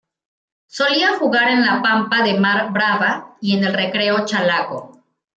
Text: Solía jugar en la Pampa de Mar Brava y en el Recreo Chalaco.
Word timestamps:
Solía 0.65 1.13
jugar 1.19 1.49
en 1.49 1.61
la 1.63 1.83
Pampa 1.83 2.23
de 2.23 2.39
Mar 2.39 2.73
Brava 2.73 3.37
y 3.39 3.55
en 3.55 3.65
el 3.65 3.73
Recreo 3.75 4.25
Chalaco. 4.25 5.03